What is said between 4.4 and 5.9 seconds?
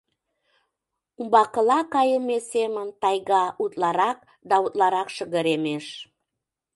да утларак шыгыремеш.